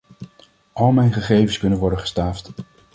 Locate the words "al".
0.73-0.91